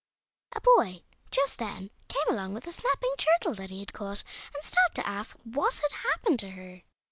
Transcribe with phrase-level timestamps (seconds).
[0.55, 4.63] A boy just then came along with a snapping turtle that he had caught, and
[4.63, 6.81] stopped to ask what had happened to her.